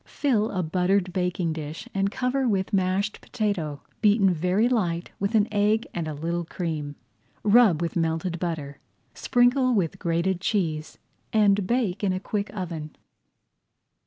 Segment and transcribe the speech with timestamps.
[0.07, 5.11] Fill a buttered baking dish and cover [Page 111] with mashed potato, beaten very light
[5.19, 6.95] with an egg and a little cream.
[7.43, 8.79] Rub with melted butter,
[9.13, 10.97] sprinkle with grated cheese,
[11.31, 12.95] and bake in a quick oven.